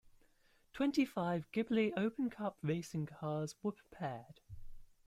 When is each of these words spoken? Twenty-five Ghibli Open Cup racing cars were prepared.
Twenty-five 0.73 1.51
Ghibli 1.51 1.93
Open 1.95 2.31
Cup 2.31 2.57
racing 2.63 3.05
cars 3.05 3.53
were 3.61 3.71
prepared. 3.73 4.39